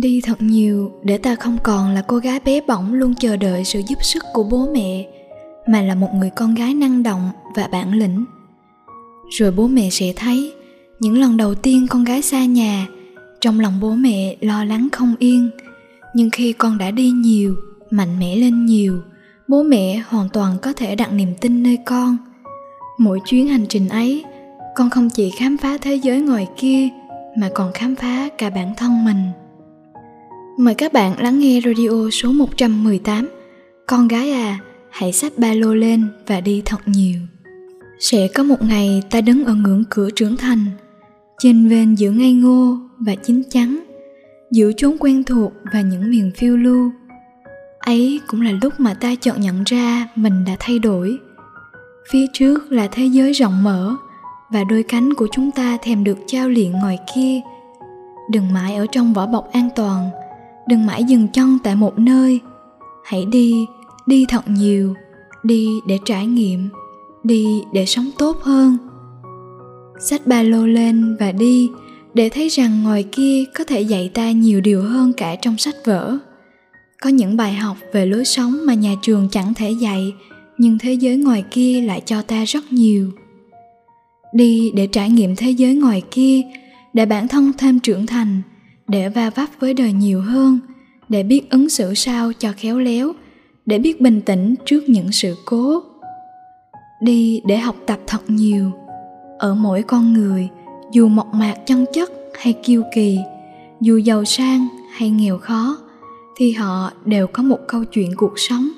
[0.00, 3.64] đi thật nhiều để ta không còn là cô gái bé bỏng luôn chờ đợi
[3.64, 5.06] sự giúp sức của bố mẹ,
[5.66, 8.24] mà là một người con gái năng động và bản lĩnh.
[9.30, 10.52] Rồi bố mẹ sẽ thấy,
[11.00, 12.86] những lần đầu tiên con gái xa nhà,
[13.40, 15.50] trong lòng bố mẹ lo lắng không yên.
[16.14, 17.54] Nhưng khi con đã đi nhiều,
[17.90, 19.00] mạnh mẽ lên nhiều,
[19.48, 22.16] bố mẹ hoàn toàn có thể đặt niềm tin nơi con.
[22.98, 24.24] Mỗi chuyến hành trình ấy,
[24.74, 26.88] con không chỉ khám phá thế giới ngoài kia,
[27.38, 29.43] mà còn khám phá cả bản thân mình.
[30.56, 33.28] Mời các bạn lắng nghe radio số 118
[33.86, 34.58] Con gái à,
[34.90, 37.18] hãy xách ba lô lên và đi thật nhiều.
[37.98, 40.58] Sẽ có một ngày ta đứng ở ngưỡng cửa trưởng thành
[41.38, 43.84] Trên ven giữa ngây ngô và chín chắn
[44.50, 46.92] Giữa chốn quen thuộc và những miền phiêu lưu.
[47.78, 51.18] Ấy cũng là lúc mà ta chợt nhận ra mình đã thay đổi.
[52.10, 53.96] Phía trước là thế giới rộng mở
[54.50, 57.40] Và đôi cánh của chúng ta thèm được trao luyện ngoài kia.
[58.30, 60.10] Đừng mãi ở trong vỏ bọc an toàn
[60.68, 62.40] đừng mãi dừng chân tại một nơi.
[63.04, 63.66] Hãy đi
[64.06, 64.94] đi thật nhiều,
[65.42, 66.68] đi để trải nghiệm,
[67.22, 68.76] đi để sống tốt hơn.
[70.00, 71.70] Xách ba lô lên và đi,
[72.14, 75.74] để thấy rằng ngoài kia có thể dạy ta nhiều điều hơn cả trong sách
[75.84, 76.18] vở.
[77.00, 80.12] Có những bài học về lối sống mà nhà trường chẳng thể dạy,
[80.58, 83.10] nhưng thế giới ngoài kia lại cho ta rất nhiều.
[84.34, 86.42] Đi để trải nghiệm thế giới ngoài kia,
[86.92, 88.42] để bản thân thêm trưởng thành
[88.88, 90.58] để va vấp với đời nhiều hơn,
[91.08, 93.12] để biết ứng xử sao cho khéo léo,
[93.66, 95.82] để biết bình tĩnh trước những sự cố.
[97.02, 98.70] Đi để học tập thật nhiều,
[99.38, 100.48] ở mỗi con người,
[100.92, 103.18] dù mộc mạc chân chất hay kiêu kỳ,
[103.80, 105.78] dù giàu sang hay nghèo khó,
[106.36, 108.68] thì họ đều có một câu chuyện cuộc sống.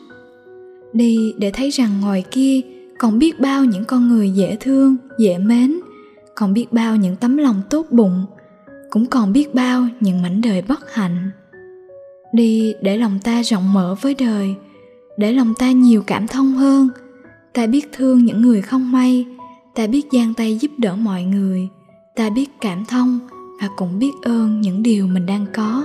[0.92, 2.60] Đi để thấy rằng ngoài kia
[2.98, 5.80] còn biết bao những con người dễ thương, dễ mến,
[6.34, 8.26] còn biết bao những tấm lòng tốt bụng
[8.90, 11.30] cũng còn biết bao những mảnh đời bất hạnh.
[12.32, 14.54] Đi để lòng ta rộng mở với đời,
[15.16, 16.88] để lòng ta nhiều cảm thông hơn.
[17.52, 19.26] Ta biết thương những người không may,
[19.74, 21.68] ta biết giang tay giúp đỡ mọi người,
[22.16, 23.18] ta biết cảm thông
[23.60, 25.84] và cũng biết ơn những điều mình đang có.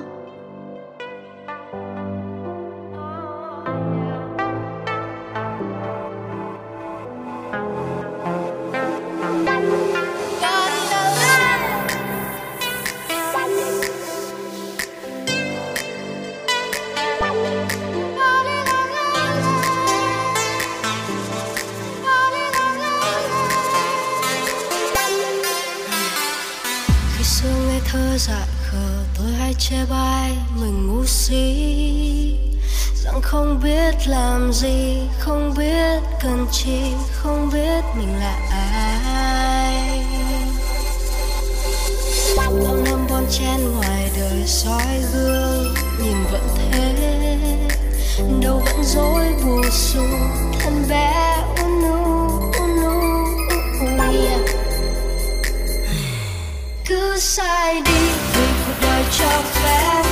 [29.70, 32.38] Chê bai, mình ngu si.
[32.96, 40.00] Rằng không biết làm gì, không biết cần chi, không biết mình là ai.
[42.38, 42.52] Bao
[42.86, 45.74] năm bon chen ngoài đời soi gương,
[46.04, 46.94] nhìn vẫn thế.
[48.42, 50.04] Đâu vẫn dối bùa xù,
[50.60, 53.02] thân bé unu unu
[56.86, 58.01] cứ sai đi
[59.22, 60.11] vì cuộc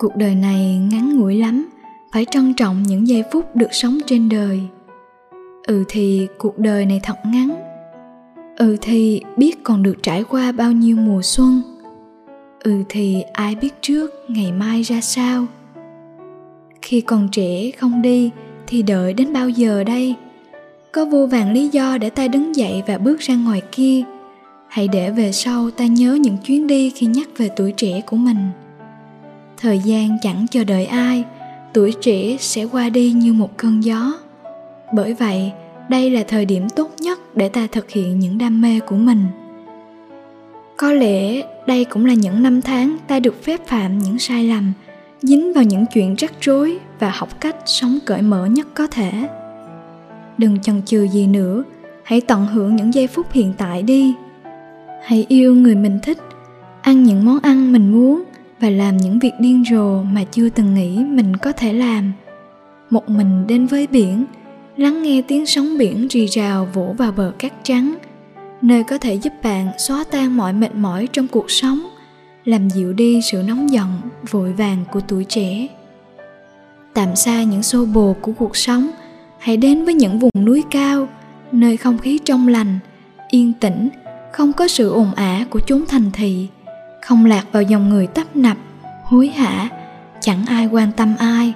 [0.00, 1.68] cuộc đời này ngắn ngủi lắm,
[2.12, 4.60] phải trân trọng những giây phút được sống trên đời.
[5.66, 7.50] Ừ thì cuộc đời này thật ngắn.
[8.56, 11.62] Ừ thì biết còn được trải qua bao nhiêu mùa xuân.
[12.64, 15.46] Ừ thì ai biết trước ngày mai ra sao.
[16.82, 18.30] Khi còn trẻ không đi
[18.66, 20.14] thì đợi đến bao giờ đây?
[20.92, 24.02] Có vô vàng lý do để ta đứng dậy và bước ra ngoài kia.
[24.68, 28.16] Hãy để về sau ta nhớ những chuyến đi khi nhắc về tuổi trẻ của
[28.16, 28.36] mình
[29.60, 31.24] thời gian chẳng chờ đợi ai,
[31.72, 34.12] tuổi trẻ sẽ qua đi như một cơn gió.
[34.94, 35.52] Bởi vậy,
[35.88, 39.24] đây là thời điểm tốt nhất để ta thực hiện những đam mê của mình.
[40.76, 44.72] Có lẽ đây cũng là những năm tháng ta được phép phạm những sai lầm,
[45.22, 49.12] dính vào những chuyện rắc rối và học cách sống cởi mở nhất có thể.
[50.38, 51.62] Đừng chần chừ gì nữa,
[52.02, 54.14] hãy tận hưởng những giây phút hiện tại đi.
[55.04, 56.18] Hãy yêu người mình thích,
[56.82, 58.24] ăn những món ăn mình muốn
[58.60, 62.12] và làm những việc điên rồ mà chưa từng nghĩ mình có thể làm.
[62.90, 64.24] Một mình đến với biển,
[64.76, 67.94] lắng nghe tiếng sóng biển rì rào vỗ vào bờ cát trắng,
[68.62, 71.80] nơi có thể giúp bạn xóa tan mọi mệt mỏi trong cuộc sống,
[72.44, 75.66] làm dịu đi sự nóng giận, vội vàng của tuổi trẻ.
[76.94, 78.90] Tạm xa những xô bồ của cuộc sống,
[79.38, 81.08] hãy đến với những vùng núi cao,
[81.52, 82.78] nơi không khí trong lành,
[83.30, 83.88] yên tĩnh,
[84.32, 86.48] không có sự ồn ả của chốn thành thị
[87.02, 88.56] không lạc vào dòng người tấp nập,
[89.04, 89.68] hối hả,
[90.20, 91.54] chẳng ai quan tâm ai.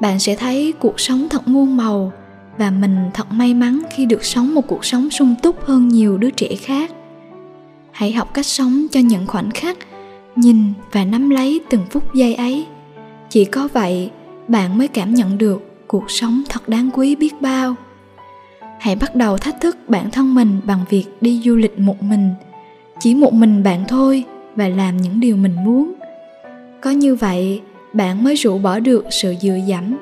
[0.00, 2.12] Bạn sẽ thấy cuộc sống thật muôn màu
[2.58, 6.18] và mình thật may mắn khi được sống một cuộc sống sung túc hơn nhiều
[6.18, 6.90] đứa trẻ khác.
[7.92, 9.78] Hãy học cách sống cho những khoảnh khắc,
[10.36, 12.66] nhìn và nắm lấy từng phút giây ấy.
[13.28, 14.10] Chỉ có vậy,
[14.48, 17.74] bạn mới cảm nhận được cuộc sống thật đáng quý biết bao.
[18.80, 22.30] Hãy bắt đầu thách thức bản thân mình bằng việc đi du lịch một mình.
[23.00, 24.24] Chỉ một mình bạn thôi
[24.56, 25.92] và làm những điều mình muốn.
[26.80, 27.60] Có như vậy,
[27.92, 29.96] bạn mới rũ bỏ được sự dựa dẫm,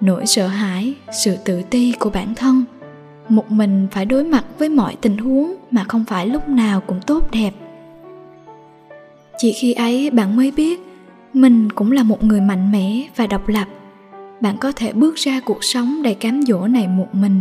[0.00, 0.94] nỗi sợ hãi,
[1.24, 2.64] sự tự ti của bản thân.
[3.28, 7.00] Một mình phải đối mặt với mọi tình huống mà không phải lúc nào cũng
[7.06, 7.50] tốt đẹp.
[9.38, 10.80] Chỉ khi ấy bạn mới biết,
[11.32, 13.66] mình cũng là một người mạnh mẽ và độc lập.
[14.40, 17.40] Bạn có thể bước ra cuộc sống đầy cám dỗ này một mình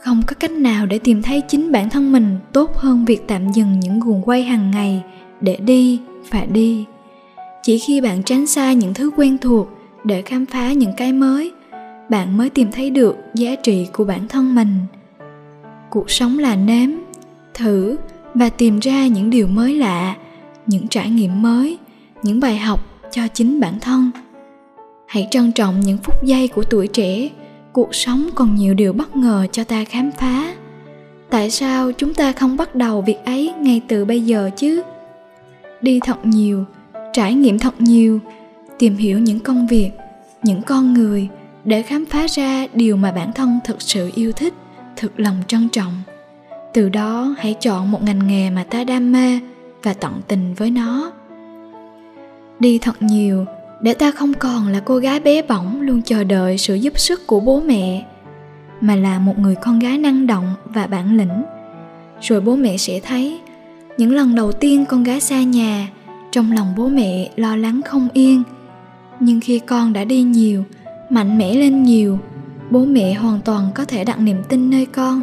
[0.00, 3.52] không có cách nào để tìm thấy chính bản thân mình tốt hơn việc tạm
[3.52, 5.02] dừng những guồng quay hàng ngày
[5.40, 6.84] để đi và đi.
[7.62, 9.68] Chỉ khi bạn tránh xa những thứ quen thuộc
[10.04, 11.52] để khám phá những cái mới,
[12.08, 14.76] bạn mới tìm thấy được giá trị của bản thân mình.
[15.90, 16.90] Cuộc sống là nếm,
[17.54, 17.96] thử
[18.34, 20.16] và tìm ra những điều mới lạ,
[20.66, 21.78] những trải nghiệm mới,
[22.22, 22.80] những bài học
[23.10, 24.10] cho chính bản thân.
[25.06, 27.28] Hãy trân trọng những phút giây của tuổi trẻ
[27.72, 30.54] cuộc sống còn nhiều điều bất ngờ cho ta khám phá.
[31.30, 34.82] Tại sao chúng ta không bắt đầu việc ấy ngay từ bây giờ chứ?
[35.80, 36.64] Đi thật nhiều,
[37.12, 38.20] trải nghiệm thật nhiều,
[38.78, 39.90] tìm hiểu những công việc,
[40.42, 41.28] những con người
[41.64, 44.54] để khám phá ra điều mà bản thân thực sự yêu thích,
[44.96, 45.92] thực lòng trân trọng.
[46.74, 49.40] Từ đó hãy chọn một ngành nghề mà ta đam mê
[49.82, 51.12] và tận tình với nó.
[52.60, 53.44] Đi thật nhiều
[53.82, 57.26] để ta không còn là cô gái bé bỏng luôn chờ đợi sự giúp sức
[57.26, 58.06] của bố mẹ,
[58.80, 61.42] mà là một người con gái năng động và bản lĩnh.
[62.20, 63.40] Rồi bố mẹ sẽ thấy,
[63.98, 65.88] những lần đầu tiên con gái xa nhà,
[66.32, 68.42] trong lòng bố mẹ lo lắng không yên.
[69.20, 70.64] Nhưng khi con đã đi nhiều,
[71.10, 72.18] mạnh mẽ lên nhiều,
[72.70, 75.22] bố mẹ hoàn toàn có thể đặt niềm tin nơi con.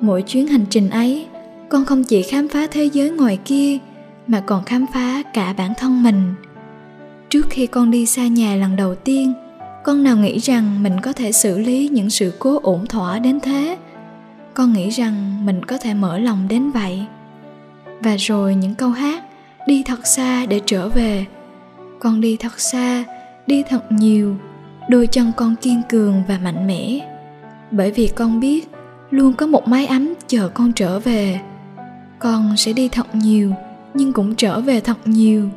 [0.00, 1.26] Mỗi chuyến hành trình ấy,
[1.68, 3.78] con không chỉ khám phá thế giới ngoài kia,
[4.26, 6.34] mà còn khám phá cả bản thân mình
[7.36, 9.32] trước khi con đi xa nhà lần đầu tiên,
[9.84, 13.40] con nào nghĩ rằng mình có thể xử lý những sự cố ổn thỏa đến
[13.40, 13.76] thế?
[14.54, 17.02] Con nghĩ rằng mình có thể mở lòng đến vậy.
[18.00, 19.24] Và rồi những câu hát,
[19.66, 21.26] đi thật xa để trở về.
[21.98, 23.04] Con đi thật xa,
[23.46, 24.36] đi thật nhiều,
[24.90, 26.98] đôi chân con kiên cường và mạnh mẽ.
[27.70, 28.68] Bởi vì con biết
[29.10, 31.40] luôn có một mái ấm chờ con trở về.
[32.18, 33.52] Con sẽ đi thật nhiều,
[33.94, 35.48] nhưng cũng trở về thật nhiều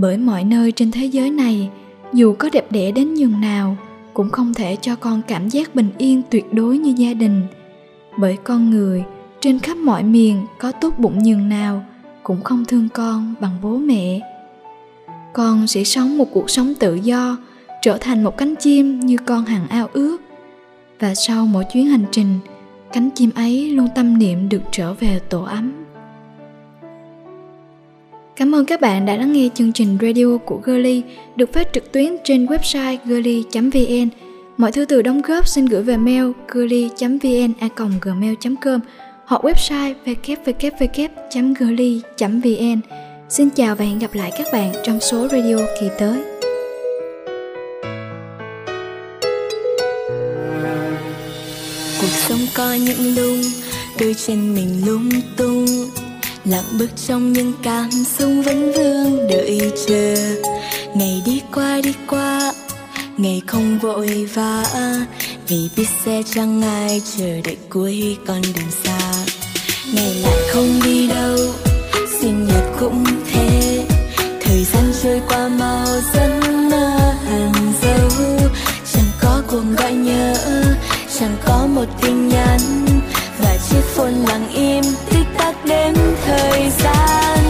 [0.00, 1.70] bởi mọi nơi trên thế giới này,
[2.12, 3.76] dù có đẹp đẽ đến nhường nào,
[4.14, 7.42] cũng không thể cho con cảm giác bình yên tuyệt đối như gia đình.
[8.18, 9.04] Bởi con người,
[9.40, 11.84] trên khắp mọi miền có tốt bụng nhường nào,
[12.22, 14.20] cũng không thương con bằng bố mẹ.
[15.32, 17.36] Con sẽ sống một cuộc sống tự do,
[17.82, 20.16] trở thành một cánh chim như con hằng ao ước.
[21.00, 22.38] Và sau mỗi chuyến hành trình,
[22.92, 25.79] cánh chim ấy luôn tâm niệm được trở về tổ ấm.
[28.40, 31.02] Cảm ơn các bạn đã lắng nghe chương trình radio của Girly
[31.36, 34.08] được phát trực tuyến trên website girly.vn.
[34.56, 38.80] Mọi thư từ đóng góp xin gửi về mail girly.vn@gmail.com
[39.26, 42.80] hoặc website www.girly.vn.
[43.28, 46.18] Xin chào và hẹn gặp lại các bạn trong số radio kỳ tới.
[52.00, 53.36] Cuộc sống có những lúc
[54.00, 55.66] đôi chân mình lung tung
[56.44, 60.14] lặng bước trong những cảm xúc vẫn vương đợi chờ.
[60.94, 62.52] Ngày đi qua đi qua,
[63.16, 64.64] ngày không vội vã.
[65.48, 68.98] Vì biết sẽ chẳng ai chờ đợi cuối con đường xa.
[69.94, 71.36] Ngày lại không đi đâu,
[72.20, 73.84] sinh nhật cũng thế.
[74.40, 78.10] Thời gian trôi qua mau giấc mơ hàng dấu.
[78.92, 80.34] Chẳng có cuộc gọi nhớ,
[81.18, 82.60] chẳng có một tin nhắn.
[83.38, 84.84] Và chiếc phone lặng im
[86.30, 87.49] thời gian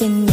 [0.00, 0.27] in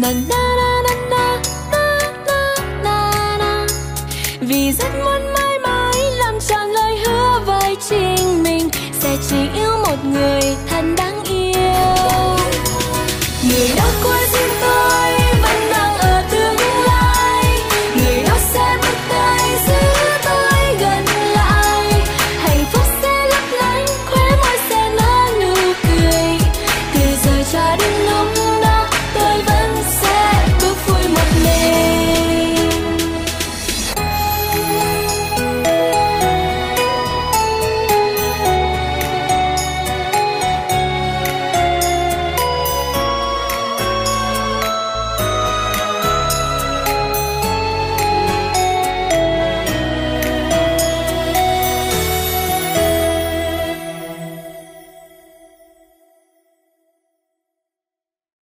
[0.00, 1.24] na na na na na
[1.70, 1.94] na
[2.26, 2.38] na
[2.84, 3.66] na na
[4.40, 8.68] vì rất muốn mãi mãi làm tròn lời hứa với chính mình.
[9.00, 10.75] Sẽ chỉ yêu một người thay